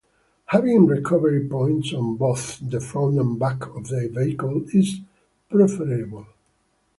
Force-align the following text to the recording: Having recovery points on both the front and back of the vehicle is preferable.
Having 0.47 0.87
recovery 0.87 1.47
points 1.47 1.93
on 1.93 2.15
both 2.17 2.57
the 2.59 2.79
front 2.81 3.19
and 3.19 3.37
back 3.37 3.67
of 3.75 3.89
the 3.89 4.09
vehicle 4.11 4.63
is 4.73 4.95
preferable. 5.47 6.25